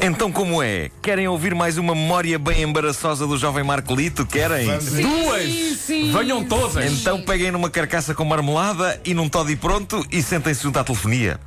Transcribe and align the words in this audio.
Então 0.00 0.30
como 0.30 0.62
é? 0.62 0.90
Querem 1.02 1.26
ouvir 1.26 1.54
mais 1.54 1.76
uma 1.76 1.94
memória 1.94 2.38
bem 2.38 2.62
embaraçosa 2.62 3.26
do 3.26 3.36
jovem 3.36 3.64
Marcolito? 3.64 4.24
Querem? 4.24 4.66
Duas! 4.66 5.78
sim. 5.78 6.12
Venham 6.12 6.44
todas! 6.44 6.92
Então 6.92 7.20
peguem 7.22 7.50
numa 7.50 7.68
carcaça 7.68 8.14
com 8.14 8.24
marmelada 8.24 9.00
e 9.04 9.12
num 9.12 9.28
toddy 9.28 9.56
pronto 9.56 10.06
e 10.10 10.22
sentem-se 10.22 10.62
junto 10.62 10.78
à 10.78 10.84
telefonia. 10.84 11.40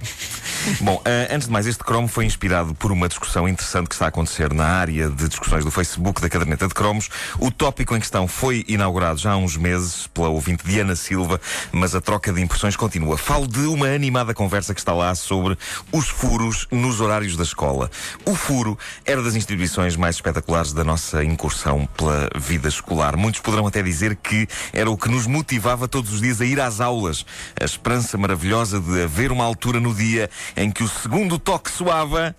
Bom, 0.82 1.02
eh, 1.06 1.28
antes 1.32 1.48
de 1.48 1.54
mais, 1.54 1.66
este 1.66 1.84
cromo 1.84 2.08
foi 2.08 2.26
inspirado 2.26 2.74
por 2.76 2.92
uma 2.92 3.08
discussão 3.08 3.48
interessante 3.48 3.88
que 3.88 3.96
está 3.96 4.06
a 4.06 4.10
acontecer 4.10 4.54
na 4.54 4.66
área 4.66 5.10
de 5.10 5.28
discussões 5.28 5.66
do 5.66 5.72
Facebook 5.72 6.22
da 6.22 6.30
caderneta 6.30 6.68
de 6.68 6.74
cromos. 6.74 7.10
O 7.40 7.50
tópico 7.50 7.96
em 7.96 8.00
questão 8.00 8.28
foi 8.28 8.64
inaugurado 8.68 9.20
já 9.20 9.32
há 9.32 9.38
uns 9.38 9.58
meses 9.58 10.08
pela 10.08 10.30
ouvinte 10.30 10.66
Diana 10.66 10.96
Silva, 10.96 11.40
mas 11.72 11.96
a 11.96 12.02
troca 12.02 12.32
de 12.32 12.42
impressões 12.42 12.76
continua. 12.76 13.18
Falo 13.18 13.48
de 13.48 13.62
uma 13.62 13.88
animada 13.88 14.34
conversa 14.34 14.74
que 14.74 14.80
está 14.80 14.94
lá 14.94 15.14
sobre 15.16 15.58
os 15.92 16.10
furos 16.10 16.68
nos 16.72 17.02
horários 17.02 17.36
da 17.36 17.44
escola. 17.44 17.90
O 18.26 18.36
furo 18.36 18.78
era 19.06 19.22
das 19.22 19.36
instituições 19.36 19.96
mais 19.96 20.16
espetaculares 20.16 20.74
da 20.74 20.84
nossa 20.84 21.24
incursão 21.24 21.88
pela 21.98 22.30
vida 22.36 22.68
escolar. 22.68 23.18
Muitos 23.18 23.42
poderão 23.42 23.68
até 23.68 23.82
dizer 23.82 24.16
que 24.16 24.48
era 24.74 24.90
o 24.90 24.98
que 24.98 25.10
nos 25.10 25.26
motivava 25.26 25.88
todos 25.88 26.14
os 26.14 26.22
dias 26.22 26.40
a 26.42 26.46
ir 26.46 26.60
às 26.60 26.80
aulas. 26.80 27.26
A 27.60 27.66
esperança 27.66 28.18
maravilhosa 28.18 28.80
de 28.80 29.04
haver 29.04 29.32
uma 29.32 29.44
altura 29.44 29.80
no 29.80 29.94
dia 29.94 30.30
em 30.56 30.72
que 30.72 30.84
o 30.84 30.88
segundo 30.88 31.38
toque 31.40 31.70
soava. 31.72 32.36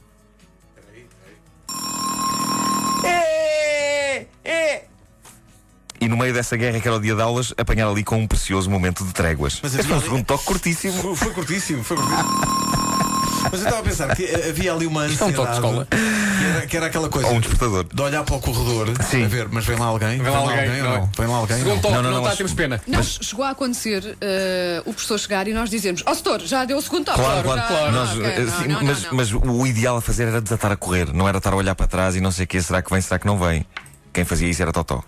E 6.01 6.09
no 6.09 6.17
meio 6.17 6.35
dessa 6.35 6.57
guerra 6.57 6.81
que 6.81 6.89
era 6.89 6.97
o 6.97 7.01
dia 7.01 7.15
de 7.15 7.23
aulas, 7.23 7.55
apanhar 7.57 7.89
ali 7.89 8.03
com 8.03 8.19
um 8.19 8.27
precioso 8.27 8.69
momento 8.69 9.05
de 9.05 9.13
tréguas. 9.13 9.61
Mas 9.63 9.75
Esse 9.75 9.85
foi 9.85 9.93
um 9.95 9.99
havia- 9.99 10.11
segundo 10.11 10.27
toque 10.27 10.45
curtíssimo. 10.45 11.01
Foi, 11.01 11.15
foi 11.17 11.31
curtíssimo, 11.33 11.85
foi 11.85 11.97
curtíssimo. 11.97 12.29
Mas 13.45 13.53
eu 13.61 13.67
estava 13.67 13.79
a 13.79 13.83
pensar 13.83 14.17
que 14.17 14.25
havia 14.35 14.73
ali 14.73 14.87
uma 14.87 15.07
Isto 15.07 15.23
é 15.23 15.27
um 15.27 15.31
ansiedade. 15.31 15.61
toque 15.61 15.77
de 15.77 15.95
escola. 15.95 16.32
Que 16.53 16.59
era, 16.59 16.67
que 16.67 16.77
era 16.77 16.87
aquela 16.87 17.09
coisa. 17.09 17.29
Ou 17.29 17.35
um 17.35 17.41
despertador. 17.41 17.85
De 17.93 18.03
olhar 18.03 18.23
para 18.25 18.35
o 18.35 18.41
corredor 18.41 18.93
Sim. 19.09 19.25
a 19.25 19.29
ver, 19.29 19.49
mas 19.51 19.65
vem 19.65 19.77
lá 19.79 19.87
alguém? 19.87 20.19
Vem 20.23 20.31
lá 20.33 20.39
alguém, 20.39 20.59
ou 20.59 20.67
não 20.67 20.95
é? 20.95 20.99
não? 20.99 21.11
Vem 21.17 21.27
lá 21.27 21.37
alguém? 21.37 21.57
Segundo 21.59 21.75
Não. 21.75 21.81
toque, 21.83 21.95
Não, 21.95 22.03
não, 22.03 22.11
não, 22.11 22.11
não, 22.11 22.19
está, 22.19 22.29
mas- 22.31 22.37
temos 22.39 22.53
pena. 22.55 22.81
Não, 22.87 23.03
chegou 23.03 23.45
a 23.45 23.51
acontecer 23.51 24.17
eh, 24.21 24.83
o 24.85 24.93
professor 24.93 25.19
chegar 25.19 25.49
e 25.49 25.53
nós 25.55 25.71
dizemos: 25.71 26.03
Ó, 26.07 26.15
setor, 26.15 26.41
já 26.43 26.65
deu 26.65 26.77
o 26.77 26.83
segundo 26.83 27.05
toque. 27.07 27.19
Claro, 27.21 27.43
claro, 27.43 27.63
claro. 27.67 27.93
Nós, 27.93 28.11
eh, 28.19 28.41
não, 28.41 28.59
sim, 28.61 28.69
não, 28.69 28.83
mas, 28.83 29.03
não, 29.03 29.11
não. 29.11 29.17
mas 29.17 29.33
o 29.33 29.67
ideal 29.67 29.97
a 29.97 30.01
fazer 30.01 30.29
era 30.29 30.41
desatar 30.41 30.73
a 30.73 30.77
correr, 30.77 31.13
não 31.13 31.29
era 31.29 31.39
estar 31.39 31.53
a 31.53 31.57
olhar 31.57 31.75
para 31.75 31.87
trás 31.87 32.17
e 32.17 32.21
não 32.21 32.31
sei 32.31 32.45
o 32.45 32.49
que, 32.49 32.61
será 32.61 32.83
que 32.83 32.91
vem, 32.91 33.01
será 33.01 33.19
que 33.19 33.27
não 33.27 33.39
vem. 33.39 33.65
Quem 34.13 34.25
fazia 34.25 34.49
isso 34.49 34.61
era 34.61 34.73
Totó. 34.73 35.03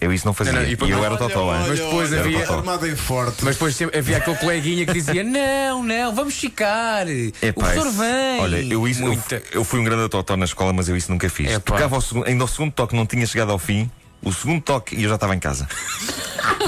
Eu 0.00 0.12
isso 0.12 0.26
não 0.26 0.34
fazia. 0.34 0.52
Não, 0.52 0.60
não, 0.62 0.68
e 0.68 0.72
e 0.72 0.90
eu 0.90 0.98
era 1.04 1.08
Olha, 1.14 1.16
Totó, 1.18 1.54
hein? 1.54 1.64
Mas 1.68 1.78
depois 1.78 2.12
olha, 2.12 2.20
havia- 2.20 2.50
Armado 2.50 2.86
em 2.86 2.96
forte. 2.96 3.44
Mas 3.44 3.54
depois 3.56 3.78
havia 3.96 4.16
aquele 4.18 4.36
coleguinha 4.36 4.86
que 4.86 4.92
dizia: 4.92 5.22
Não, 5.24 5.82
não, 5.82 6.14
vamos 6.14 6.34
ficar. 6.34 7.06
o 7.06 7.10
Epá, 7.10 7.52
professor 7.52 7.90
vem. 7.92 8.40
Olha, 8.40 8.56
eu, 8.62 8.86
isso, 8.88 9.02
eu, 9.02 9.06
Muita. 9.08 9.42
eu 9.52 9.64
fui 9.64 9.80
um 9.80 9.84
grande 9.84 10.08
totó 10.08 10.36
na 10.36 10.44
escola, 10.44 10.72
mas 10.72 10.88
eu 10.88 10.96
isso 10.96 11.10
nunca 11.10 11.28
fiz. 11.28 11.50
Epá. 11.50 11.60
Tocava 11.60 11.94
ao 11.96 12.00
segundo, 12.00 12.26
ainda 12.26 12.44
o 12.44 12.48
segundo 12.48 12.72
toque 12.72 12.94
não 12.94 13.06
tinha 13.06 13.24
chegado 13.26 13.50
ao 13.52 13.58
fim, 13.58 13.90
o 14.22 14.32
segundo 14.32 14.60
toque 14.60 14.94
e 14.96 15.02
eu 15.04 15.08
já 15.08 15.14
estava 15.16 15.34
em 15.34 15.38
casa. 15.38 15.68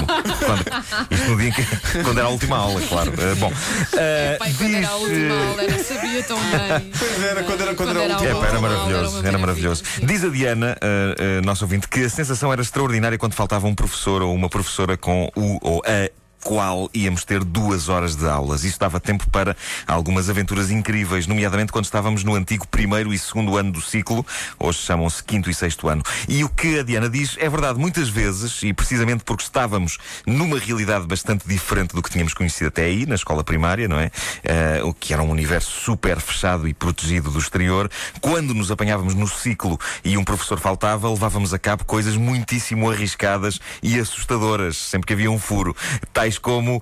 Quando, 0.05 1.11
isto 1.11 1.29
no 1.29 1.37
dia 1.37 1.49
em 1.49 1.51
que, 1.51 1.63
quando 2.03 2.17
era 2.19 2.27
a 2.27 2.31
última 2.31 2.57
aula, 2.57 2.81
claro. 2.81 3.13
Eh, 3.17 3.35
bom, 3.35 3.51
eh, 3.97 4.35
Pai, 4.39 4.53
quando 4.57 4.75
era 4.75 4.77
a 4.77 4.91
diz, 4.91 4.91
última 5.01 5.33
eh, 5.35 5.47
aula, 5.47 5.63
não 5.67 5.83
sabia 5.83 6.23
tão 6.23 6.37
bem. 6.39 6.91
Pois 6.97 7.23
era, 7.23 7.43
quando 7.43 7.61
era- 7.61 7.75
quando 7.75 7.89
era 7.89 7.99
a 7.99 8.03
a 8.03 8.19
última 8.19 8.29
Epá, 8.29 8.47
era 8.47 8.55
aula, 8.57 8.61
maravilhoso, 8.69 9.19
uma 9.19 9.27
era 9.27 9.37
maravilhoso. 9.37 9.83
Diz 10.03 10.23
a 10.23 10.29
Diana, 10.29 10.77
uh, 10.81 11.39
uh, 11.39 11.45
nosso 11.45 11.63
ouvinte, 11.65 11.87
que 11.87 12.03
a 12.05 12.09
sensação 12.09 12.51
era 12.51 12.61
extraordinária 12.61 13.17
quando 13.17 13.33
faltava 13.33 13.67
um 13.67 13.75
professor 13.75 14.21
ou 14.21 14.33
uma 14.33 14.49
professora 14.49 14.97
com 14.97 15.29
o 15.35 15.57
ou 15.61 15.81
a 15.85 16.09
qual 16.43 16.89
íamos 16.93 17.23
ter 17.23 17.43
duas 17.43 17.89
horas 17.89 18.15
de 18.15 18.27
aulas. 18.27 18.63
Isso 18.63 18.79
dava 18.79 18.99
tempo 18.99 19.29
para 19.29 19.55
algumas 19.85 20.29
aventuras 20.29 20.71
incríveis, 20.71 21.27
nomeadamente 21.27 21.71
quando 21.71 21.85
estávamos 21.85 22.23
no 22.23 22.35
antigo 22.35 22.67
primeiro 22.67 23.13
e 23.13 23.19
segundo 23.19 23.57
ano 23.57 23.71
do 23.71 23.81
ciclo, 23.81 24.25
hoje 24.57 24.79
chamam-se 24.79 25.23
quinto 25.23 25.49
e 25.49 25.53
sexto 25.53 25.87
ano. 25.87 26.03
E 26.27 26.43
o 26.43 26.49
que 26.49 26.79
a 26.79 26.83
Diana 26.83 27.09
diz 27.09 27.35
é 27.39 27.49
verdade, 27.49 27.79
muitas 27.79 28.09
vezes, 28.09 28.61
e 28.63 28.73
precisamente 28.73 29.23
porque 29.23 29.43
estávamos 29.43 29.97
numa 30.25 30.59
realidade 30.59 31.05
bastante 31.07 31.47
diferente 31.47 31.93
do 31.93 32.01
que 32.01 32.09
tínhamos 32.09 32.33
conhecido 32.33 32.67
até 32.67 32.85
aí, 32.85 33.05
na 33.05 33.15
escola 33.15 33.43
primária, 33.43 33.87
não 33.87 33.99
é? 33.99 34.11
Eh, 34.43 34.81
o 34.83 34.93
que 34.93 35.13
era 35.13 35.21
um 35.21 35.29
universo 35.29 35.71
super 35.71 36.19
fechado 36.19 36.67
e 36.67 36.73
protegido 36.73 37.31
do 37.31 37.39
exterior, 37.39 37.89
quando 38.21 38.53
nos 38.53 38.71
apanhávamos 38.71 39.13
no 39.15 39.27
ciclo 39.27 39.79
e 40.03 40.17
um 40.17 40.23
professor 40.23 40.59
faltava, 40.59 41.09
levávamos 41.09 41.53
a 41.53 41.59
cabo 41.59 41.83
coisas 41.85 42.15
muitíssimo 42.15 42.89
arriscadas 42.89 43.59
e 43.81 43.99
assustadoras, 43.99 44.77
sempre 44.77 45.07
que 45.07 45.13
havia 45.13 45.31
um 45.31 45.39
furo. 45.39 45.75
Tais 46.13 46.28
como 46.37 46.81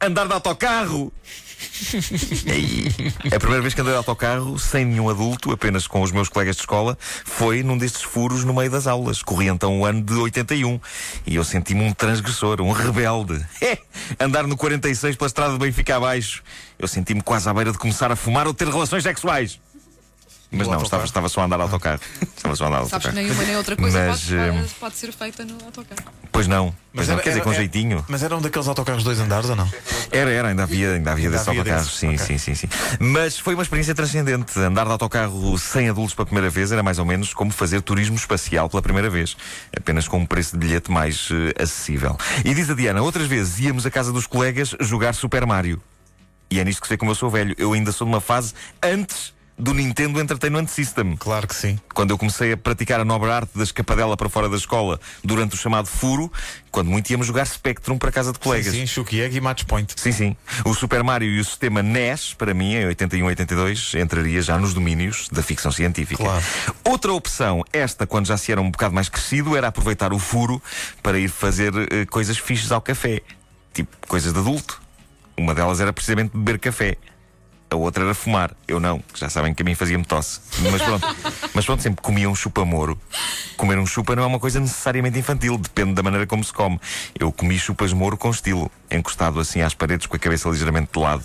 andar 0.00 0.26
de 0.26 0.34
autocarro. 0.34 1.12
A 3.34 3.38
primeira 3.38 3.62
vez 3.62 3.74
que 3.74 3.80
andei 3.80 3.92
de 3.92 3.98
autocarro, 3.98 4.58
sem 4.58 4.84
nenhum 4.84 5.08
adulto, 5.08 5.50
apenas 5.50 5.86
com 5.86 6.02
os 6.02 6.12
meus 6.12 6.28
colegas 6.28 6.56
de 6.56 6.62
escola, 6.62 6.96
foi 7.24 7.62
num 7.62 7.78
destes 7.78 8.02
furos 8.02 8.44
no 8.44 8.52
meio 8.52 8.70
das 8.70 8.86
aulas. 8.86 9.22
Corria 9.22 9.50
então 9.50 9.80
o 9.80 9.86
ano 9.86 10.02
de 10.02 10.14
81 10.14 10.80
e 11.26 11.36
eu 11.36 11.44
senti-me 11.44 11.82
um 11.82 11.92
transgressor, 11.92 12.60
um 12.60 12.70
rebelde. 12.70 13.44
É, 13.60 13.78
andar 14.20 14.46
no 14.46 14.56
46 14.56 15.16
pela 15.16 15.26
estrada 15.26 15.52
de 15.54 15.58
Benfica 15.58 15.96
abaixo. 15.96 16.42
Eu 16.78 16.86
senti-me 16.86 17.22
quase 17.22 17.48
à 17.48 17.54
beira 17.54 17.72
de 17.72 17.78
começar 17.78 18.12
a 18.12 18.16
fumar 18.16 18.46
ou 18.46 18.54
ter 18.54 18.68
relações 18.68 19.02
sexuais. 19.02 19.58
Mas 20.58 20.66
não, 20.66 20.74
autocarro? 20.74 21.04
estava, 21.04 21.04
estava 21.04 21.28
só 21.28 21.40
a 21.40 21.44
andar 21.44 21.56
de 21.56 21.62
autocarro. 21.62 22.00
Estava 22.36 22.56
só 22.56 22.64
a 22.64 22.68
andar 22.68 22.82
de 22.84 22.88
Sabes 22.90 23.02
que 23.04 23.08
autocarro. 23.08 23.26
nenhuma 23.28 23.44
nem 23.44 23.56
outra 23.56 23.76
coisa 23.76 24.06
Mas, 24.06 24.20
pode, 24.20 24.36
eh, 24.36 24.64
pode- 24.80 24.96
ser 24.96 25.12
feita 25.12 25.44
no 25.44 25.54
autocarro. 25.64 26.02
Pois 26.32 26.46
não. 26.46 26.74
Mas 26.92 27.06
não, 27.08 27.14
era- 27.14 27.22
quer 27.22 27.30
dizer, 27.30 27.42
com 27.42 27.50
era- 27.50 27.58
jeitinho. 27.58 28.04
Mas 28.08 28.22
era 28.22 28.36
um 28.36 28.40
daqueles 28.40 28.68
autocarros 28.68 29.02
de 29.02 29.06
dois 29.08 29.18
andares 29.20 29.48
ou 29.50 29.56
não? 29.56 29.68
Era, 30.12 30.30
era, 30.30 30.48
ainda 30.48 30.62
havia, 30.62 30.92
ainda 30.92 31.10
havia 31.12 31.24
Ainda 31.26 31.36
desses 31.38 31.48
havia 31.48 31.60
autocarros, 31.62 31.96
sim, 31.98 32.06
ok. 32.14 32.18
sim, 32.18 32.38
sim, 32.38 32.54
sim. 32.54 32.68
Mas 33.00 33.38
foi 33.38 33.54
uma 33.54 33.62
experiência 33.62 33.94
transcendente. 33.94 34.58
Andar 34.58 34.84
de 34.86 34.92
autocarro 34.92 35.58
sem 35.58 35.88
adultos 35.88 36.14
pela 36.14 36.26
primeira 36.26 36.50
vez 36.50 36.70
era 36.70 36.82
mais 36.82 36.98
ou 36.98 37.04
menos 37.04 37.34
como 37.34 37.50
fazer 37.50 37.80
turismo 37.82 38.16
espacial 38.16 38.68
pela 38.68 38.82
primeira 38.82 39.10
vez, 39.10 39.36
apenas 39.76 40.06
com 40.06 40.18
um 40.18 40.26
preço 40.26 40.52
de 40.52 40.58
bilhete 40.66 40.90
mais 40.90 41.28
eh, 41.32 41.62
acessível. 41.62 42.16
E 42.44 42.54
diz 42.54 42.70
a 42.70 42.74
Diana, 42.74 43.02
outras 43.02 43.26
vezes 43.26 43.58
íamos 43.60 43.84
à 43.86 43.90
casa 43.90 44.12
dos 44.12 44.26
colegas 44.26 44.74
jogar 44.80 45.14
Super 45.14 45.44
Mario. 45.46 45.80
E 46.50 46.60
é 46.60 46.64
nisto 46.64 46.80
que 46.82 46.86
sei 46.88 46.96
como 46.96 47.10
eu 47.10 47.14
sou 47.16 47.28
velho. 47.30 47.54
Eu 47.58 47.72
ainda 47.72 47.90
sou 47.90 48.06
numa 48.06 48.20
fase 48.20 48.54
antes 48.82 49.32
do 49.56 49.72
Nintendo 49.72 50.20
Entertainment 50.20 50.66
System. 50.66 51.16
Claro 51.16 51.46
que 51.46 51.54
sim. 51.54 51.78
Quando 51.92 52.10
eu 52.10 52.18
comecei 52.18 52.52
a 52.52 52.56
praticar 52.56 53.00
a 53.00 53.04
nobre 53.04 53.30
arte 53.30 53.56
da 53.56 53.62
escapadela 53.62 54.16
para 54.16 54.28
fora 54.28 54.48
da 54.48 54.56
escola 54.56 55.00
durante 55.22 55.54
o 55.54 55.56
chamado 55.56 55.86
furo, 55.86 56.30
quando 56.70 56.90
muito 56.90 57.08
íamos 57.10 57.26
jogar 57.26 57.46
Spectrum 57.46 57.96
para 57.96 58.10
casa 58.10 58.32
de 58.32 58.38
colegas. 58.38 58.74
Sim, 58.74 58.86
sim, 58.86 59.20
Egg 59.20 59.36
e 59.36 59.40
Match 59.40 59.64
Point. 59.64 59.94
Sim, 59.96 60.12
sim. 60.12 60.36
O 60.64 60.74
Super 60.74 61.04
Mario 61.04 61.30
e 61.30 61.38
o 61.38 61.44
sistema 61.44 61.82
NES, 61.82 62.34
para 62.34 62.52
mim, 62.52 62.74
em 62.74 62.86
81 62.86 63.26
82, 63.26 63.94
entraria 63.94 64.42
já 64.42 64.58
nos 64.58 64.74
domínios 64.74 65.28
da 65.30 65.42
ficção 65.42 65.70
científica. 65.70 66.22
Claro. 66.22 66.44
Outra 66.84 67.12
opção, 67.12 67.64
esta 67.72 68.06
quando 68.06 68.26
já 68.26 68.36
se 68.36 68.50
era 68.50 68.60
um 68.60 68.70
bocado 68.70 68.94
mais 68.94 69.08
crescido, 69.08 69.56
era 69.56 69.68
aproveitar 69.68 70.12
o 70.12 70.18
furo 70.18 70.60
para 71.02 71.18
ir 71.18 71.28
fazer 71.28 71.72
eh, 71.90 72.06
coisas 72.06 72.36
fixes 72.36 72.72
ao 72.72 72.80
café. 72.80 73.22
Tipo, 73.72 73.94
coisas 74.08 74.32
de 74.32 74.38
adulto. 74.38 74.82
Uma 75.36 75.54
delas 75.54 75.80
era 75.80 75.92
precisamente 75.92 76.30
beber 76.36 76.58
café. 76.58 76.96
A 77.70 77.76
outra 77.76 78.04
era 78.04 78.14
fumar. 78.14 78.52
Eu 78.68 78.78
não, 78.78 79.02
já 79.14 79.28
sabem 79.28 79.52
que 79.52 79.62
a 79.62 79.64
mim 79.64 79.74
fazia-me 79.74 80.04
tosse. 80.04 80.40
Mas 80.70 80.82
pronto, 80.82 81.16
mas 81.52 81.64
pronto, 81.64 81.82
sempre 81.82 82.02
comia 82.02 82.28
um 82.30 82.34
chupa-moro. 82.34 82.98
Comer 83.56 83.78
um 83.78 83.86
chupa 83.86 84.14
não 84.14 84.22
é 84.22 84.26
uma 84.26 84.38
coisa 84.38 84.60
necessariamente 84.60 85.18
infantil, 85.18 85.58
depende 85.58 85.94
da 85.94 86.02
maneira 86.02 86.26
como 86.26 86.44
se 86.44 86.52
come. 86.52 86.80
Eu 87.18 87.32
comi 87.32 87.58
chupas-moro 87.58 88.16
com 88.16 88.30
estilo, 88.30 88.70
encostado 88.90 89.40
assim 89.40 89.60
às 89.60 89.74
paredes 89.74 90.06
com 90.06 90.16
a 90.16 90.18
cabeça 90.18 90.48
ligeiramente 90.48 90.90
de 90.92 90.98
lado. 90.98 91.24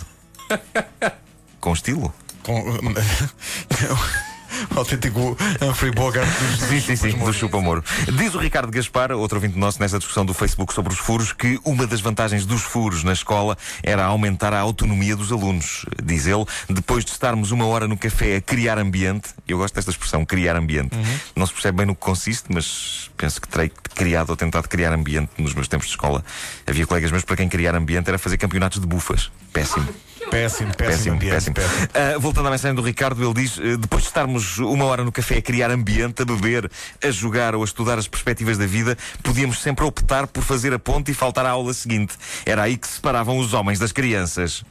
Com 1.60 1.74
estilo? 1.74 2.14
Com... 2.44 2.60
o 2.62 4.29
autêntico 4.76 5.38
Humphrey 5.62 5.92
Bogart 5.92 6.28
dos 6.28 6.70
Sim, 6.70 6.80
sim, 6.80 6.96
sim, 6.96 7.18
do 7.18 7.34
chupa-moro. 7.34 7.84
Diz 8.18 8.34
o 8.36 8.40
Ricardo 8.40 8.72
Gaspar, 8.72 9.12
outro 9.12 9.38
ouvinte 9.38 9.58
nosso, 9.58 9.80
nesta 9.80 9.98
discussão 9.98 10.26
do 10.26 10.34
Facebook 10.34 10.74
sobre 10.74 10.94
os 10.94 11.00
furos, 11.00 11.34
que 11.34 11.60
uma 11.64 11.86
das 11.88 12.02
vantagens 12.02 12.46
dos 12.46 12.62
furos 12.62 13.04
na 13.04 13.14
escola 13.14 13.58
era 13.84 14.06
aumentar 14.06 14.54
a 14.54 14.60
autonomia 14.60 15.16
dos 15.16 15.32
alunos. 15.32 15.86
Diz 16.04 16.28
ele, 16.28 16.46
depois 16.70 17.04
de 17.04 17.12
estarmos 17.12 17.52
uma 17.52 17.66
hora 17.66 17.88
no 17.88 17.98
café 17.98 18.38
a 18.38 18.42
criar 18.42 18.78
ambiente, 18.78 19.30
eu 19.48 19.58
gosto 19.58 19.76
desta 19.76 19.92
expressão, 19.92 20.26
criar 20.26 20.56
ambiente. 20.56 20.96
Não 21.36 21.46
se 21.46 21.54
percebe 21.54 21.78
bem 21.78 21.86
no 21.86 21.96
que 21.96 22.02
consiste, 22.02 22.46
mas 22.50 23.10
penso 23.18 23.42
que 23.42 23.48
terei 23.48 23.72
criado 23.96 24.30
ou 24.30 24.36
tentado 24.36 24.68
criar 24.68 24.94
ambiente 24.94 25.32
nos 25.38 25.54
meus 25.54 25.68
tempos 25.68 25.88
de 25.88 25.94
escola. 25.94 26.24
Havia 26.66 26.86
colegas 26.86 27.12
meus 27.12 27.24
para 27.24 27.36
quem 27.36 27.50
criar 27.50 27.76
ambiente 27.76 28.08
era 28.08 28.18
fazer 28.18 28.38
campeonatos 28.38 28.80
de 28.80 28.88
bufas. 28.88 29.32
Péssimo. 29.52 29.88
Péssimo, 30.30 30.76
péssimo, 30.76 31.18
Péssimo, 31.18 31.20
péssimo. 31.20 31.56
péssimo. 31.56 31.88
Ah, 31.94 32.18
voltando 32.20 32.48
à 32.48 32.52
mensagem 32.52 32.76
do 32.76 32.82
Ricardo, 32.82 33.24
ele 33.24 33.34
diz: 33.34 33.58
eh, 33.60 33.78
depois 33.78 34.04
de 34.04 34.10
estarmos 34.10 34.58
uma 34.60 34.86
hora 34.86 35.04
no 35.04 35.12
café 35.12 35.38
a 35.38 35.42
criar 35.42 35.72
ambiente, 35.72 36.22
a 36.22 36.26
beber, 36.26 36.70
a 37.04 37.12
jogar 37.12 37.56
ou 37.56 37.62
a 37.62 37.66
estudar 37.66 37.98
as 37.98 38.08
perspectivas 38.08 38.58
da 38.58 38.66
vida, 38.66 38.98
podíamos 39.24 39.60
sempre 39.62 39.86
optar 39.86 40.28
por 40.28 40.44
fazer 40.44 40.74
a 40.74 40.80
ponte 40.80 41.12
e 41.12 41.14
faltar 41.14 41.46
à 41.46 41.52
aula 41.52 41.74
seguinte. 41.74 42.16
Era 42.46 42.64
aí 42.64 42.78
que 42.78 42.88
se 42.88 42.94
separavam 42.96 43.38
os 43.38 43.54
homens 43.54 43.80
das 43.80 43.92
crianças. 43.92 44.64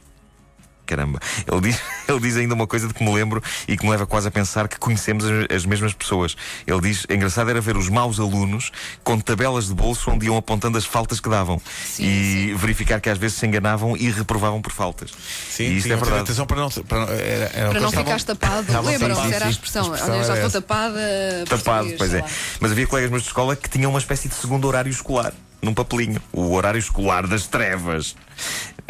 Caramba. 0.89 1.19
Ele 1.49 1.61
diz, 1.61 1.79
ele 2.09 2.19
diz 2.19 2.35
ainda 2.35 2.55
uma 2.55 2.65
coisa 2.65 2.87
de 2.87 2.93
que 2.95 3.03
me 3.03 3.13
lembro 3.13 3.43
e 3.67 3.77
que 3.77 3.85
me 3.85 3.91
leva 3.91 4.07
quase 4.07 4.27
a 4.27 4.31
pensar 4.31 4.67
que 4.67 4.79
conhecemos 4.79 5.23
as, 5.23 5.57
as 5.57 5.65
mesmas 5.65 5.93
pessoas. 5.93 6.35
Ele 6.65 6.81
diz: 6.81 7.05
engraçado 7.07 7.47
era 7.51 7.61
ver 7.61 7.77
os 7.77 7.89
maus 7.89 8.19
alunos 8.19 8.71
com 9.03 9.19
tabelas 9.19 9.67
de 9.67 9.75
bolso 9.75 10.09
onde 10.09 10.25
iam 10.25 10.35
apontando 10.35 10.79
as 10.79 10.85
faltas 10.85 11.19
que 11.19 11.29
davam 11.29 11.61
Sim, 11.85 12.03
e 12.03 12.53
verificar 12.55 12.99
que 12.99 13.07
às 13.09 13.19
vezes 13.19 13.37
se 13.37 13.45
enganavam 13.45 13.95
e 13.95 14.09
reprovavam 14.09 14.59
por 14.61 14.71
faltas. 14.71 15.11
Sim, 15.49 15.65
e 15.65 15.77
isto 15.77 15.83
tinham 15.83 15.97
é 15.97 16.01
verdade. 16.01 16.23
atenção 16.23 16.47
para 16.47 16.57
não. 16.57 16.69
Para, 16.69 17.01
era, 17.13 17.51
era 17.53 17.69
Para 17.69 17.79
não 17.79 17.89
estavam- 17.89 17.91
ficares 17.91 18.23
tapado. 18.23 18.81
Lembram-se, 18.83 19.33
era 19.33 19.45
a 19.45 19.47
sim. 19.47 19.49
expressão. 19.51 19.91
A 19.91 19.95
expressão 19.95 20.15
Olha, 20.15 20.23
já 20.23 20.33
estou 20.33 20.47
essa. 20.47 20.61
tapada. 20.61 20.99
Tapado, 21.47 21.93
pois 21.97 22.13
é. 22.13 22.21
lá. 22.21 22.27
Mas 22.59 22.71
havia 22.71 22.87
colegas 22.87 23.11
meus 23.11 23.21
de 23.23 23.27
escola 23.29 23.55
que 23.55 23.69
tinham 23.69 23.91
uma 23.91 23.99
espécie 23.99 24.27
de 24.27 24.33
segundo 24.33 24.67
horário 24.67 24.89
escolar, 24.89 25.33
num 25.61 25.73
papelinho. 25.73 26.21
O 26.31 26.53
horário 26.53 26.79
escolar 26.79 27.27
das 27.27 27.47
trevas. 27.47 28.15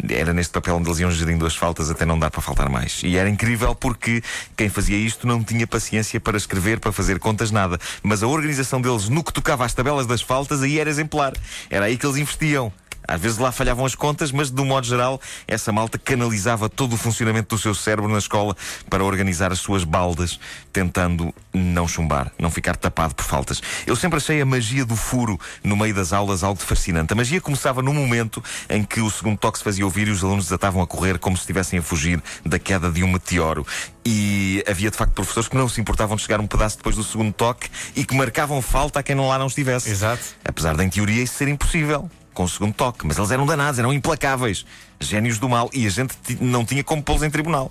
Era 0.08 0.32
neste 0.32 0.52
papel 0.52 0.76
onde 0.76 0.88
eles 0.88 1.00
iam 1.00 1.10
gerindo 1.10 1.44
as 1.44 1.54
faltas 1.54 1.90
até 1.90 2.06
não 2.06 2.18
dar 2.18 2.30
para 2.30 2.40
faltar 2.40 2.68
mais. 2.68 3.02
E 3.02 3.16
era 3.16 3.28
incrível 3.28 3.74
porque 3.74 4.22
quem 4.56 4.68
fazia 4.68 4.96
isto 4.96 5.26
não 5.26 5.42
tinha 5.42 5.66
paciência 5.66 6.18
para 6.18 6.36
escrever, 6.36 6.80
para 6.80 6.92
fazer 6.92 7.18
contas, 7.18 7.50
nada. 7.50 7.78
Mas 8.02 8.22
a 8.22 8.26
organização 8.26 8.80
deles 8.80 9.08
no 9.08 9.22
que 9.22 9.32
tocava 9.32 9.64
às 9.64 9.74
tabelas 9.74 10.06
das 10.06 10.22
faltas 10.22 10.62
aí 10.62 10.78
era 10.78 10.88
exemplar. 10.88 11.34
Era 11.68 11.86
aí 11.86 11.98
que 11.98 12.06
eles 12.06 12.16
investiam. 12.16 12.72
Às 13.10 13.20
vezes 13.20 13.38
lá 13.38 13.50
falhavam 13.50 13.84
as 13.84 13.96
contas, 13.96 14.30
mas 14.30 14.52
de 14.52 14.60
um 14.62 14.64
modo 14.64 14.86
geral, 14.86 15.20
essa 15.48 15.72
malta 15.72 15.98
canalizava 15.98 16.68
todo 16.68 16.92
o 16.92 16.96
funcionamento 16.96 17.56
do 17.56 17.60
seu 17.60 17.74
cérebro 17.74 18.10
na 18.10 18.18
escola 18.18 18.56
para 18.88 19.02
organizar 19.02 19.50
as 19.50 19.58
suas 19.58 19.82
baldas, 19.82 20.38
tentando 20.72 21.34
não 21.52 21.88
chumbar, 21.88 22.30
não 22.38 22.52
ficar 22.52 22.76
tapado 22.76 23.12
por 23.12 23.24
faltas. 23.24 23.60
Eu 23.84 23.96
sempre 23.96 24.18
achei 24.18 24.40
a 24.40 24.46
magia 24.46 24.84
do 24.84 24.94
furo 24.94 25.40
no 25.64 25.76
meio 25.76 25.92
das 25.92 26.12
aulas 26.12 26.44
algo 26.44 26.60
fascinante. 26.60 27.12
A 27.12 27.16
magia 27.16 27.40
começava 27.40 27.82
no 27.82 27.92
momento 27.92 28.42
em 28.68 28.84
que 28.84 29.00
o 29.00 29.10
segundo 29.10 29.36
toque 29.36 29.58
se 29.58 29.64
fazia 29.64 29.84
ouvir 29.84 30.06
e 30.06 30.12
os 30.12 30.22
alunos 30.22 30.44
desatavam 30.44 30.80
a 30.80 30.86
correr 30.86 31.18
como 31.18 31.36
se 31.36 31.42
estivessem 31.42 31.80
a 31.80 31.82
fugir 31.82 32.22
da 32.46 32.60
queda 32.60 32.92
de 32.92 33.02
um 33.02 33.10
meteoro. 33.10 33.66
E 34.06 34.62
havia 34.68 34.88
de 34.88 34.96
facto 34.96 35.14
professores 35.14 35.48
que 35.48 35.56
não 35.56 35.68
se 35.68 35.80
importavam 35.80 36.14
de 36.16 36.22
chegar 36.22 36.38
um 36.38 36.46
pedaço 36.46 36.76
depois 36.76 36.94
do 36.94 37.02
segundo 37.02 37.32
toque 37.32 37.68
e 37.96 38.04
que 38.04 38.14
marcavam 38.14 38.62
falta 38.62 39.00
a 39.00 39.02
quem 39.02 39.16
não 39.16 39.26
lá 39.26 39.36
não 39.36 39.48
estivesse. 39.48 39.90
Exato. 39.90 40.22
Apesar 40.44 40.76
de, 40.76 40.84
em 40.84 40.88
teoria, 40.88 41.24
isso 41.24 41.34
ser 41.34 41.48
impossível 41.48 42.08
com 42.34 42.44
o 42.44 42.48
segundo 42.48 42.74
toque. 42.74 43.06
Mas 43.06 43.18
eles 43.18 43.30
eram 43.30 43.46
danados, 43.46 43.78
eram 43.78 43.92
implacáveis, 43.92 44.64
génios 44.98 45.38
do 45.38 45.48
mal. 45.48 45.70
E 45.72 45.86
a 45.86 45.90
gente 45.90 46.14
não 46.40 46.64
tinha 46.64 46.84
como 46.84 47.02
pô-los 47.02 47.22
em 47.22 47.30
tribunal. 47.30 47.70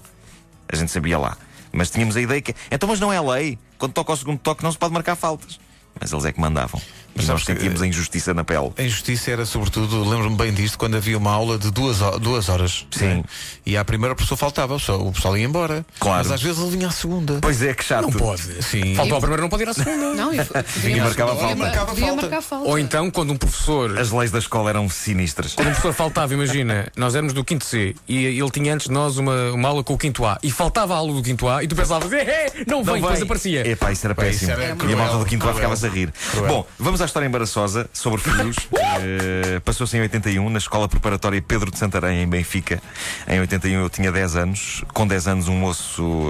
A 0.67 0.75
gente 0.75 0.91
sabia 0.91 1.17
lá. 1.17 1.37
Mas 1.71 1.89
tínhamos 1.89 2.15
a 2.15 2.21
ideia 2.21 2.41
que. 2.41 2.55
Então, 2.71 2.89
mas 2.89 2.99
não 2.99 3.11
é 3.11 3.19
lei. 3.19 3.57
Quando 3.77 3.93
toca 3.93 4.11
o 4.11 4.17
segundo 4.17 4.39
toque, 4.39 4.63
não 4.63 4.71
se 4.71 4.77
pode 4.77 4.93
marcar 4.93 5.15
faltas. 5.15 5.59
Mas 5.99 6.11
eles 6.11 6.25
é 6.25 6.31
que 6.31 6.39
mandavam. 6.39 6.81
Mas 7.19 7.27
e 7.27 7.31
nós 7.31 7.41
que, 7.43 7.53
sentíamos 7.53 7.81
a 7.81 7.87
injustiça 7.87 8.33
na 8.33 8.43
pele. 8.43 8.71
A 8.77 8.83
injustiça 8.83 9.31
era, 9.31 9.45
sobretudo, 9.45 10.07
lembro-me 10.07 10.35
bem 10.35 10.53
disto, 10.53 10.77
quando 10.77 10.95
havia 10.97 11.17
uma 11.17 11.31
aula 11.31 11.57
de 11.57 11.71
duas, 11.71 11.97
duas 12.21 12.49
horas. 12.49 12.85
Sim. 12.91 13.05
né? 13.05 13.23
E 13.65 13.77
à 13.77 13.83
primeira 13.85 14.13
a 14.13 14.15
pessoa 14.15 14.37
faltava, 14.37 14.75
o 14.75 14.79
pessoal, 14.79 15.05
o 15.07 15.11
pessoal 15.11 15.37
ia 15.37 15.45
embora. 15.45 15.85
Claro. 15.99 16.17
Mas 16.19 16.31
às 16.31 16.41
vezes 16.41 16.59
ele 16.61 16.71
vinha 16.71 16.87
à 16.87 16.91
segunda. 16.91 17.39
Pois 17.41 17.61
é, 17.61 17.73
que 17.73 17.83
chato. 17.83 18.03
Não 18.03 18.11
pode. 18.11 18.63
Sim. 18.63 18.95
Faltou 18.95 19.17
a 19.17 19.19
primeira, 19.19 19.41
não 19.41 19.49
pode 19.49 19.63
ir 19.63 19.69
à 19.69 19.73
segunda. 19.73 19.99
Não, 20.19 20.33
e 20.33 20.37
Vinha 20.77 21.03
marcava 21.03 21.35
falta. 21.35 21.55
mar- 21.55 21.57
Marcava 21.69 21.95
falta. 21.95 22.41
falta. 22.41 22.69
Ou 22.69 22.79
então, 22.79 23.09
quando 23.11 23.31
um 23.31 23.37
professor. 23.37 23.97
As 23.97 24.11
leis 24.11 24.31
da 24.31 24.39
escola 24.39 24.69
eram 24.69 24.89
sinistras. 24.89 25.53
Quando 25.53 25.67
um 25.67 25.71
professor 25.71 25.93
faltava, 25.93 26.33
imagina, 26.33 26.91
nós 26.95 27.15
éramos 27.15 27.33
do 27.33 27.43
quinto 27.43 27.65
C 27.65 27.95
e 28.07 28.25
ele 28.25 28.49
tinha 28.51 28.73
antes 28.73 28.87
de 28.87 28.93
nós 28.93 29.17
uma, 29.17 29.51
uma 29.51 29.69
aula 29.69 29.83
com 29.83 29.93
o 29.93 29.97
quinto 29.97 30.25
A 30.25 30.37
e 30.43 30.51
faltava 30.51 30.93
a 30.93 30.97
aula 30.97 31.13
do 31.13 31.21
quinto 31.21 31.47
A 31.47 31.63
e 31.63 31.67
tu 31.67 31.75
pensavas, 31.75 32.11
eh, 32.13 32.17
eh, 32.55 32.63
não 32.67 32.83
vem, 32.83 32.95
depois 32.95 33.21
aparecia. 33.21 33.67
Epá, 33.67 33.91
isso 33.91 34.05
era 34.07 34.15
Pá, 34.15 34.27
isso 34.27 34.45
péssimo. 34.45 34.51
era 34.61 34.75
e 34.89 34.93
a 34.93 34.97
malta 34.97 35.17
do 35.17 35.25
quinto 35.25 35.43
A 35.43 35.47
cruel. 35.49 35.55
ficava-se 35.55 35.85
a 35.85 35.89
rir. 35.89 36.13
Cruel. 36.31 36.47
Bom, 36.47 36.67
vamos 36.77 37.01
à 37.01 37.05
história 37.09 37.27
embaraçosa 37.27 37.89
sobre 37.93 38.21
filhos. 38.21 38.55
Eh, 39.01 39.61
Passou-se 39.63 39.95
em 39.95 40.01
81, 40.01 40.49
na 40.49 40.57
escola 40.57 40.87
preparatória 40.89 41.41
Pedro 41.41 41.71
de 41.71 41.77
Santarém, 41.77 42.23
em 42.23 42.27
Benfica. 42.27 42.81
Em 43.27 43.39
81 43.39 43.79
eu 43.79 43.89
tinha 43.89 44.11
10 44.11 44.35
anos. 44.35 44.83
Com 44.93 45.07
10 45.07 45.27
anos, 45.27 45.47
um 45.47 45.55
moço 45.55 46.27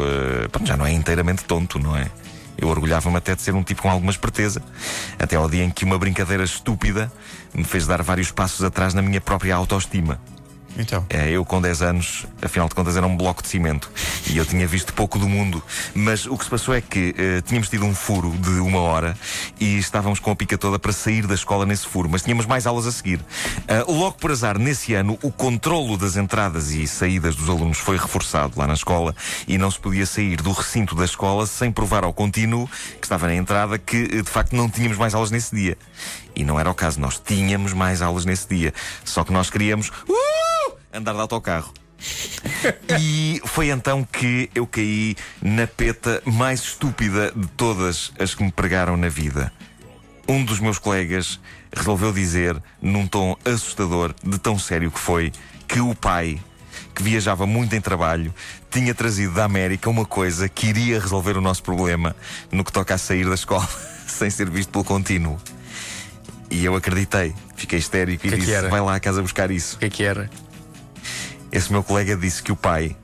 pronto, 0.52 0.68
já 0.68 0.78
não 0.78 0.86
é 0.86 0.92
inteiramente 0.92 1.44
tonto, 1.46 1.80
não 1.80 1.98
é? 1.98 2.06
Eu 2.62 2.68
orgulhava-me 2.68 3.18
até 3.18 3.34
de 3.34 3.42
ser 3.42 3.56
um 3.56 3.64
tipo 3.64 3.82
com 3.82 3.90
alguma 3.90 4.12
esperteza. 4.12 4.62
Até 5.18 5.36
ao 5.36 5.50
dia 5.50 5.64
em 5.64 5.72
que 5.72 5.86
uma 5.86 5.98
brincadeira 5.98 6.44
estúpida 6.44 7.12
me 7.54 7.64
fez 7.64 7.88
dar 7.88 8.04
vários 8.04 8.32
passos 8.32 8.64
atrás 8.64 8.94
na 8.94 9.02
minha 9.02 9.22
própria 9.22 9.56
autoestima. 9.56 10.20
Então. 10.78 11.06
É, 11.10 11.30
eu 11.30 11.44
com 11.44 11.62
10 11.62 11.82
anos, 11.82 12.26
afinal 12.42 12.68
de 12.70 12.76
contas, 12.76 12.96
era 12.96 13.06
um 13.06 13.16
bloco 13.16 13.42
de 13.42 13.50
cimento 13.50 13.92
e 14.30 14.38
eu 14.38 14.46
tinha 14.46 14.68
visto 14.68 14.94
pouco 14.94 15.18
do 15.20 15.28
mundo. 15.28 15.62
Mas 15.94 16.26
o 16.26 16.38
que 16.38 16.44
se 16.44 16.50
passou 16.50 16.74
é 16.74 16.82
que 16.82 17.14
eh, 17.18 17.42
tínhamos 17.42 17.70
tido 17.70 17.86
um 17.86 17.94
furo 17.94 18.32
de 18.32 18.60
uma 18.60 18.80
hora 18.80 19.18
e 19.60 19.78
estávamos 19.78 20.20
com 20.20 20.32
a 20.32 20.36
pica 20.36 20.58
toda 20.58 20.80
para 20.80 20.92
sair 20.92 21.26
da 21.28 21.34
escola 21.34 21.66
nesse 21.66 21.88
furo, 21.88 22.10
mas 22.10 22.22
tínhamos 22.22 22.46
mais 22.46 22.66
aulas 22.66 22.88
a 22.88 22.92
seguir. 22.92 23.20
Ah, 23.68 23.84
logo 23.88 24.14
por 24.14 24.32
azar, 24.32 24.58
nesse 24.58 24.94
ano, 24.94 25.18
o 25.22 25.32
controlo 25.32 25.98
das 25.98 26.16
entradas 26.16 26.72
e 26.72 26.88
saídas 26.88 27.36
dos 27.36 27.50
alunos 27.50 27.78
foi 27.78 27.98
reforçado 27.98 28.54
lá 28.58 28.68
na 28.68 28.74
escola 28.74 29.16
e 29.48 29.58
não 29.58 29.70
se 29.70 29.80
podia 29.80 30.06
sair 30.06 30.38
do 30.38 30.52
recinto 30.52 30.96
da 30.96 31.06
escola 31.06 31.46
sem 31.46 31.72
provar 31.72 32.04
ao 32.04 32.14
contínuo 32.14 32.70
que 33.00 33.06
estava 33.06 33.28
na 33.28 33.36
entrada 33.36 33.78
que 33.78 33.98
eh, 33.98 34.22
de 34.22 34.30
facto 34.30 34.56
não 34.56 34.70
tínhamos 34.70 34.98
mais 34.98 35.14
aulas 35.14 35.32
nesse 35.32 35.56
dia. 35.56 35.78
E 36.36 36.44
não 36.44 36.60
era 36.60 36.70
o 36.70 36.76
caso, 36.76 37.00
nós 37.02 37.20
tínhamos 37.20 37.74
mais 37.74 38.02
aulas 38.02 38.24
nesse 38.24 38.48
dia. 38.48 38.74
Só 39.04 39.24
que 39.24 39.34
nós 39.34 39.50
queríamos. 39.50 39.90
Uh! 40.08 40.49
Andar 40.94 41.14
de 41.14 41.20
autocarro. 41.20 41.74
E 43.00 43.42
foi 43.46 43.70
então 43.70 44.04
que 44.04 44.50
eu 44.56 44.66
caí 44.66 45.16
na 45.42 45.68
peta 45.68 46.22
mais 46.26 46.62
estúpida 46.62 47.32
de 47.36 47.48
todas 47.50 48.12
as 48.20 48.34
que 48.34 48.44
me 48.44 48.52
pregaram 48.52 48.98
na 48.98 49.10
vida. 49.10 49.52
Um 50.28 50.44
dos 50.44 50.60
meus 50.60 50.78
colegas 50.78 51.40
resolveu 51.76 52.12
dizer, 52.12 52.62
num 52.82 53.08
tom 53.08 53.36
assustador, 53.46 54.14
de 54.24 54.38
tão 54.38 54.58
sério 54.58 54.92
que 54.92 55.00
foi, 55.00 55.32
que 55.68 55.80
o 55.80 55.94
pai, 55.96 56.40
que 56.96 57.04
viajava 57.04 57.46
muito 57.46 57.76
em 57.76 57.82
trabalho, 57.82 58.34
tinha 58.70 58.94
trazido 58.94 59.34
da 59.34 59.46
América 59.46 59.90
uma 59.90 60.06
coisa 60.06 60.48
que 60.48 60.68
iria 60.68 61.00
resolver 61.00 61.38
o 61.38 61.42
nosso 61.42 61.64
problema 61.64 62.16
no 62.52 62.64
que 62.64 62.72
toca 62.72 62.94
a 62.94 62.98
sair 62.98 63.28
da 63.28 63.36
escola 63.36 63.68
sem 64.08 64.30
ser 64.30 64.50
visto 64.50 64.70
pelo 64.70 64.84
contínuo. 64.84 65.38
E 66.52 66.66
eu 66.66 66.76
acreditei, 66.76 67.34
fiquei 67.56 67.78
histérico 67.78 68.26
e 68.26 68.30
Que 68.30 68.36
que 68.36 68.42
disse: 68.42 68.54
era? 68.54 68.70
Vai 68.70 68.82
lá 68.82 68.96
à 68.96 69.00
casa 69.00 69.22
buscar 69.22 69.52
isso. 69.52 69.76
O 69.76 69.80
que 69.80 69.86
é 69.86 69.90
que 69.90 70.04
era? 70.04 70.30
Esse 71.52 71.72
meu 71.72 71.84
colega 71.84 72.16
disse 72.16 72.44
que 72.44 72.52
o 72.52 72.56
pai 72.56 72.96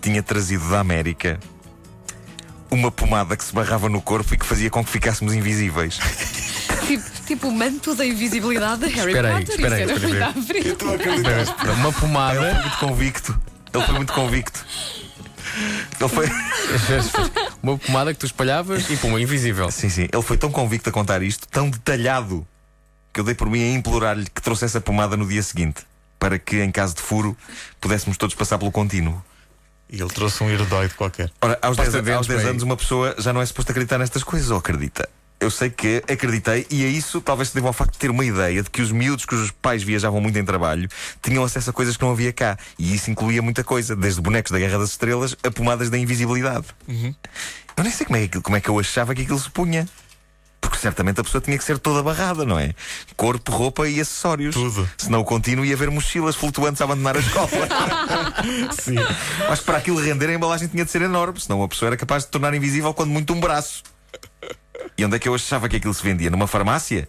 tinha 0.00 0.22
trazido 0.22 0.68
da 0.68 0.80
América 0.80 1.38
uma 2.70 2.90
pomada 2.90 3.36
que 3.36 3.44
se 3.44 3.54
barrava 3.54 3.88
no 3.88 4.02
corpo 4.02 4.34
e 4.34 4.38
que 4.38 4.44
fazia 4.44 4.68
com 4.68 4.84
que 4.84 4.90
ficássemos 4.90 5.32
invisíveis. 5.34 5.98
Tipo, 6.84 7.10
tipo 7.26 7.48
o 7.48 7.52
manto 7.52 7.94
da 7.94 8.04
invisibilidade 8.04 8.86
de 8.86 8.94
Harry 8.94 9.12
Espera 9.12 9.36
aí, 9.36 9.44
Potter. 9.46 9.54
espera 9.54 9.74
aí, 9.76 9.82
espera 9.84 10.06
aí. 10.06 10.12
muito 10.12 10.22
à 10.22 10.42
frente. 10.42 10.68
Estou 10.68 10.90
a 10.90 10.94
acreditar. 10.96 11.70
Uma 11.70 11.88
Ele 11.88 11.92
pomada. 11.98 12.40
foi 12.40 12.52
muito 12.60 12.78
convicto. 12.78 13.40
Ele 13.72 13.84
foi 13.84 13.94
muito 13.94 14.12
convicto. 14.12 14.66
Ele 15.98 16.08
foi. 16.10 16.28
uma 17.62 17.78
pomada 17.78 18.12
que 18.12 18.20
tu 18.20 18.26
espalhavas 18.26 18.90
e 18.90 18.96
pum, 18.98 19.18
invisível. 19.18 19.70
Sim, 19.70 19.88
sim. 19.88 20.08
Ele 20.12 20.22
foi 20.22 20.36
tão 20.36 20.50
convicto 20.50 20.90
a 20.90 20.92
contar 20.92 21.22
isto, 21.22 21.48
tão 21.48 21.70
detalhado, 21.70 22.46
que 23.12 23.20
eu 23.20 23.24
dei 23.24 23.34
por 23.34 23.48
mim 23.48 23.62
a 23.62 23.72
implorar-lhe 23.72 24.26
que 24.26 24.42
trouxesse 24.42 24.76
a 24.76 24.80
pomada 24.80 25.16
no 25.16 25.26
dia 25.26 25.42
seguinte. 25.42 25.86
Para 26.24 26.38
que, 26.38 26.62
em 26.62 26.70
caso 26.70 26.94
de 26.94 27.02
furo, 27.02 27.36
pudéssemos 27.78 28.16
todos 28.16 28.34
passar 28.34 28.56
pelo 28.56 28.72
contínuo. 28.72 29.22
E 29.90 30.00
ele 30.00 30.08
trouxe 30.08 30.42
um 30.42 30.48
herdoide 30.48 30.94
qualquer. 30.94 31.30
Ora, 31.38 31.58
aos 31.60 31.76
Pasta 31.76 32.00
10, 32.00 32.02
de 32.02 32.12
aos 32.12 32.26
dentes, 32.26 32.28
10 32.28 32.40
bem. 32.40 32.50
anos, 32.52 32.62
uma 32.62 32.78
pessoa 32.78 33.14
já 33.18 33.30
não 33.30 33.42
é 33.42 33.44
suposto 33.44 33.72
acreditar 33.72 33.98
nestas 33.98 34.24
coisas, 34.24 34.50
ou 34.50 34.56
acredita? 34.56 35.06
Eu 35.38 35.50
sei 35.50 35.68
que 35.68 36.02
acreditei, 36.10 36.66
e 36.70 36.82
a 36.82 36.88
isso 36.88 37.20
talvez 37.20 37.50
se 37.50 37.54
deva 37.54 37.66
ao 37.66 37.74
facto 37.74 37.92
de 37.92 37.98
ter 37.98 38.10
uma 38.10 38.24
ideia 38.24 38.62
de 38.62 38.70
que 38.70 38.80
os 38.80 38.90
miúdos 38.90 39.26
cujos 39.26 39.50
pais 39.50 39.82
viajavam 39.82 40.18
muito 40.18 40.38
em 40.38 40.44
trabalho 40.46 40.88
tinham 41.20 41.44
acesso 41.44 41.68
a 41.68 41.72
coisas 41.74 41.94
que 41.94 42.02
não 42.02 42.12
havia 42.12 42.32
cá. 42.32 42.56
E 42.78 42.94
isso 42.94 43.10
incluía 43.10 43.42
muita 43.42 43.62
coisa, 43.62 43.94
desde 43.94 44.22
bonecos 44.22 44.50
da 44.50 44.58
Guerra 44.58 44.78
das 44.78 44.92
Estrelas 44.92 45.36
a 45.44 45.50
pomadas 45.50 45.90
da 45.90 45.98
invisibilidade. 45.98 46.64
Eu 47.76 47.84
nem 47.84 47.92
sei 47.92 48.06
como 48.06 48.16
é, 48.16 48.26
que, 48.26 48.40
como 48.40 48.56
é 48.56 48.62
que 48.62 48.70
eu 48.70 48.78
achava 48.78 49.14
que 49.14 49.20
aquilo 49.20 49.38
se 49.38 49.50
punha. 49.50 49.86
Certamente 50.84 51.18
a 51.18 51.24
pessoa 51.24 51.40
tinha 51.40 51.56
que 51.56 51.64
ser 51.64 51.78
toda 51.78 52.02
barrada, 52.02 52.44
não 52.44 52.58
é? 52.58 52.74
Corpo, 53.16 53.50
roupa 53.50 53.88
e 53.88 53.98
acessórios. 53.98 54.54
Tudo. 54.54 54.86
Senão 54.98 55.20
o 55.20 55.24
contínuo 55.24 55.64
ia 55.64 55.72
haver 55.74 55.90
mochilas 55.90 56.36
flutuantes 56.36 56.78
a 56.82 56.84
abandonar 56.84 57.16
a 57.16 57.20
escola. 57.20 57.48
Sim. 58.78 58.98
Acho 59.48 59.62
que 59.62 59.66
para 59.66 59.78
aquilo 59.78 59.98
render 59.98 60.28
a 60.28 60.34
embalagem 60.34 60.68
tinha 60.68 60.84
de 60.84 60.90
ser 60.90 61.00
enorme, 61.00 61.40
senão 61.40 61.62
a 61.62 61.68
pessoa 61.68 61.88
era 61.88 61.96
capaz 61.96 62.24
de 62.24 62.28
tornar 62.28 62.52
invisível 62.52 62.92
quando 62.92 63.08
muito 63.08 63.32
um 63.32 63.40
braço. 63.40 63.82
E 64.98 65.02
onde 65.02 65.16
é 65.16 65.18
que 65.18 65.26
eu 65.26 65.34
achava 65.34 65.70
que 65.70 65.76
aquilo 65.76 65.94
se 65.94 66.02
vendia? 66.02 66.28
Numa 66.28 66.46
farmácia? 66.46 67.08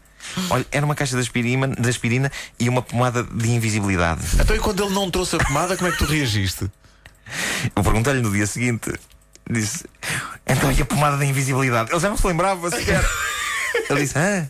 Olha, 0.50 0.65
era 0.72 0.86
uma 0.86 0.96
caixa 0.96 1.17
de 1.17 1.22
aspirina, 1.22 1.67
de 1.67 1.89
aspirina 1.89 2.32
e 2.58 2.70
uma 2.70 2.82
pomada 2.82 3.24
de 3.24 3.51
invisibilidade. 3.51 4.22
Então 4.39 4.55
e 4.55 4.60
quando 4.60 4.86
ele 4.86 4.94
não 4.94 5.12
trouxe 5.12 5.36
a 5.36 5.39
pomada, 5.39 5.75
como 5.75 5.89
é 5.89 5.91
que 5.91 5.98
tu 5.98 6.05
reagiste? 6.05 6.72
Eu 7.75 7.84
perguntei-lhe 7.84 8.22
no 8.22 8.32
dia 8.32 8.48
seguinte, 8.48 8.94
disse: 9.51 9.84
Então 10.48 10.72
e 10.72 10.82
a 10.82 10.86
pomada 10.86 11.17
da 11.17 11.25
invisibilidade? 11.25 11.91
Ele 11.91 12.00
já 12.00 12.08
não 12.08 12.15
se 12.15 12.25
lembrava 12.25 12.72
sequer. 12.72 13.03
Ele 13.89 14.01
disse: 14.01 14.18
Ah, 14.18 14.46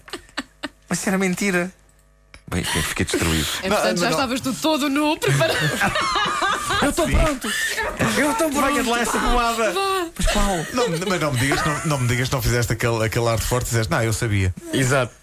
mas 0.90 1.00
isso 1.00 1.10
era 1.10 1.18
mentira. 1.18 1.72
Bem, 2.48 2.64
eu 2.76 2.84
fiquei 2.84 3.06
destruído. 3.06 3.48
Entretanto, 3.64 4.00
já 4.00 4.06
não. 4.06 4.12
estavas 4.12 4.42
tu 4.42 4.54
todo 4.54 4.88
nu, 4.88 5.18
preparado. 5.18 5.58
Eu 6.82 6.90
estou 6.90 7.08
pronto! 7.08 7.48
Eu 8.18 8.32
estou 8.32 8.50
pronto! 8.50 8.68
Venha 8.68 8.84
de 8.84 8.90
lá 8.90 9.00
essa 9.00 9.18
pomada! 9.18 9.74
Mas 10.18 10.26
qual? 10.28 10.58
Não, 10.74 10.90
mas 10.90 11.22
não 11.22 11.32
me 11.32 11.40
digas, 11.40 11.66
não, 11.66 11.86
não 11.86 11.98
me 12.00 12.08
digas 12.08 12.28
que 12.28 12.36
não 12.36 12.42
fizeste 12.42 12.74
aquele, 12.74 13.04
aquele 13.06 13.28
arte 13.30 13.46
forte 13.46 13.68
e 13.68 13.70
disseste, 13.70 13.92
não, 13.92 14.04
eu 14.04 14.12
sabia. 14.12 14.54
Exato. 14.74 15.14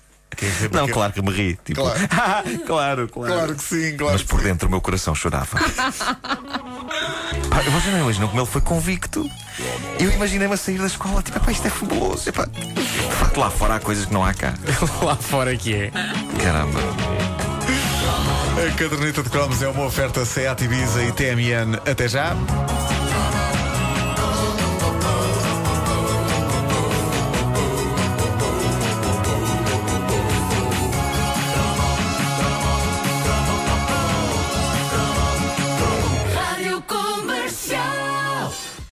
Não, 0.73 0.88
claro 0.88 1.12
que 1.12 1.21
me 1.21 1.31
ri. 1.31 1.59
Tipo, 1.62 1.83
Claro. 1.83 1.99
claro, 2.66 3.09
claro. 3.09 3.33
Claro 3.35 3.54
que 3.54 3.62
sim, 3.62 3.97
claro 3.97 4.14
Mas 4.14 4.23
por 4.23 4.38
sim. 4.40 4.47
dentro 4.47 4.66
o 4.66 4.71
meu 4.71 4.81
coração 4.81 5.14
chorava. 5.14 5.59
Pá, 7.48 7.60
vocês 7.60 7.92
não 7.92 8.00
imaginam 8.00 8.28
como 8.28 8.40
ele 8.40 8.48
foi 8.48 8.60
convicto. 8.60 9.28
Eu 9.98 10.10
imaginei-me 10.12 10.54
a 10.54 10.56
sair 10.56 10.78
da 10.78 10.86
escola, 10.86 11.22
tipo, 11.22 11.38
pá, 11.38 11.52
isto 11.52 11.66
é 11.66 11.70
fabuloso. 11.70 12.28
Epá, 12.28 12.46
de 12.46 13.14
facto, 13.14 13.38
lá 13.38 13.50
fora 13.50 13.76
há 13.76 13.80
coisas 13.80 14.06
que 14.06 14.12
não 14.12 14.24
há 14.24 14.32
cá. 14.32 14.54
Lá 15.02 15.16
fora 15.16 15.56
que 15.56 15.74
é. 15.74 15.90
Caramba. 16.42 16.80
A 18.56 18.74
caderneta 18.76 19.22
de 19.22 19.30
cromos 19.30 19.62
é 19.62 19.68
uma 19.68 19.84
oferta 19.84 20.24
SEAT 20.24 20.64
Ibiza 20.64 21.02
e 21.02 21.12
TMN. 21.12 21.76
Até 21.90 22.08
já. 22.08 22.36